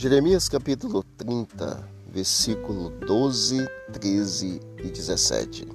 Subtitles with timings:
[0.00, 5.68] Jeremias capítulo 30, versículo 12, 13 e 17.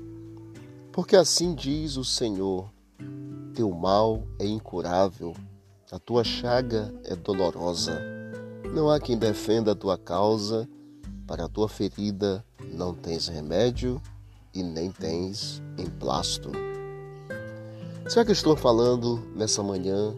[0.92, 2.68] Porque assim diz o Senhor:
[3.54, 5.36] Teu mal é incurável,
[5.92, 8.02] a tua chaga é dolorosa.
[8.74, 10.68] Não há quem defenda a tua causa,
[11.28, 14.02] para a tua ferida não tens remédio
[14.56, 16.52] e nem tens emplasto.
[18.10, 20.16] Será que estou falando nessa manhã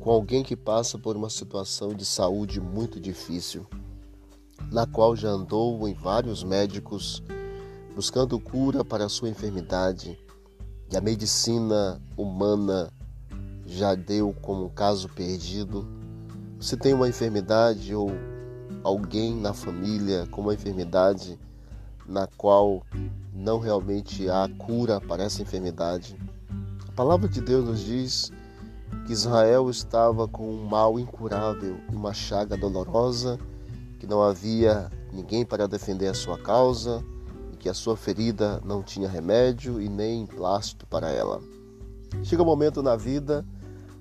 [0.00, 3.66] com alguém que passa por uma situação de saúde muito difícil,
[4.72, 7.22] na qual já andou em vários médicos
[7.94, 10.18] buscando cura para a sua enfermidade
[10.90, 12.90] e a medicina humana
[13.66, 15.86] já deu como um caso perdido?
[16.58, 18.10] Você tem uma enfermidade ou
[18.82, 21.38] alguém na família com uma enfermidade
[22.08, 22.82] na qual
[23.34, 26.16] não realmente há cura para essa enfermidade?
[26.88, 28.32] A palavra de Deus nos diz
[29.06, 33.38] que Israel estava com um mal incurável e uma chaga dolorosa,
[33.98, 37.04] que não havia ninguém para defender a sua causa
[37.52, 41.40] e que a sua ferida não tinha remédio e nem emplasto para ela.
[42.22, 43.44] Chega um momento na vida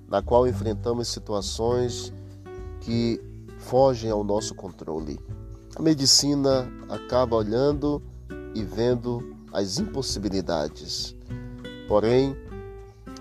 [0.08, 2.12] na qual enfrentamos situações
[2.82, 3.22] que
[3.60, 5.20] fogem ao nosso controle.
[5.76, 8.02] A medicina acaba olhando
[8.56, 11.16] e vendo as impossibilidades.
[11.88, 12.36] Porém,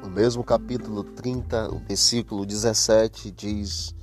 [0.03, 3.95] o mesmo capítulo 30, o versículo 17 diz: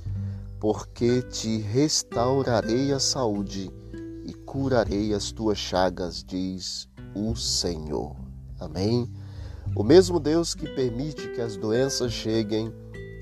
[0.60, 3.70] Porque te restaurarei a saúde
[4.24, 8.16] e curarei as tuas chagas, diz o Senhor.
[8.60, 9.10] Amém.
[9.74, 12.72] O mesmo Deus que permite que as doenças cheguem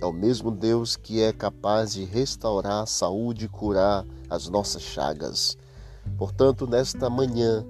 [0.01, 4.83] é o mesmo Deus que é capaz de restaurar a saúde e curar as nossas
[4.83, 5.57] chagas.
[6.19, 7.65] Portanto, nesta manhã,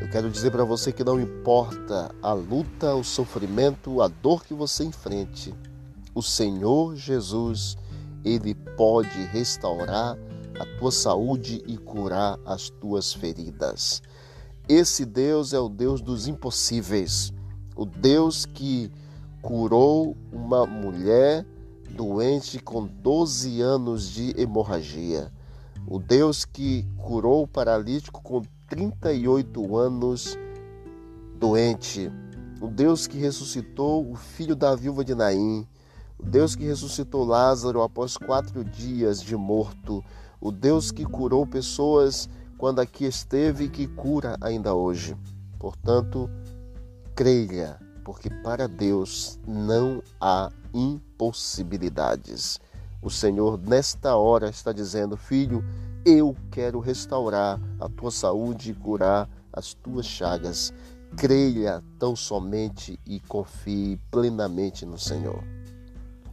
[0.00, 4.52] eu quero dizer para você que não importa a luta, o sofrimento, a dor que
[4.52, 5.54] você enfrente,
[6.14, 7.76] o Senhor Jesus,
[8.24, 10.18] ele pode restaurar
[10.58, 14.02] a tua saúde e curar as tuas feridas.
[14.68, 17.32] Esse Deus é o Deus dos impossíveis,
[17.76, 18.90] o Deus que
[19.42, 21.46] curou uma mulher
[21.90, 25.30] doente com 12 anos de hemorragia,
[25.86, 28.42] o Deus que curou o paralítico com
[28.74, 30.36] 38 anos
[31.38, 32.10] doente,
[32.60, 35.64] o Deus que ressuscitou o filho da viúva de Naim,
[36.18, 40.04] o Deus que ressuscitou Lázaro após quatro dias de morto,
[40.40, 45.16] o Deus que curou pessoas quando aqui esteve e que cura ainda hoje.
[45.56, 46.28] Portanto,
[47.14, 52.58] creia, porque para Deus não há impossibilidades.
[53.00, 55.62] O Senhor, nesta hora, está dizendo: Filho,
[56.04, 60.72] eu quero restaurar a tua saúde e curar as tuas chagas.
[61.16, 65.42] Creia tão somente e confie plenamente no Senhor.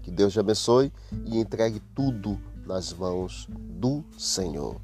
[0.01, 0.91] Que Deus te abençoe
[1.25, 4.81] e entregue tudo nas mãos do Senhor.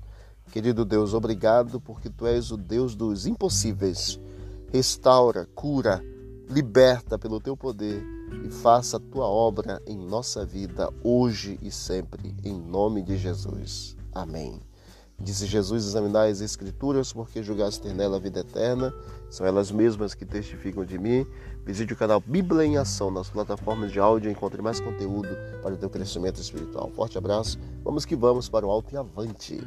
[0.52, 4.20] Querido Deus, obrigado porque tu és o Deus dos impossíveis.
[4.72, 6.02] Restaura, cura,
[6.50, 8.04] liberta pelo teu poder
[8.46, 13.98] e faça a tua obra em nossa vida hoje e sempre, em nome de Jesus.
[14.14, 14.62] Amém.
[15.20, 18.94] Disse Jesus: examinar as Escrituras, porque julgaste ter nela a vida eterna.
[19.30, 21.26] São elas mesmas que testificam de mim.
[21.66, 25.30] Visite o canal Bíblia em Ação nas plataformas de áudio e encontre mais conteúdo
[25.64, 26.92] para o teu crescimento espiritual.
[26.92, 27.58] Forte abraço.
[27.84, 29.60] Vamos que vamos para o alto e avante.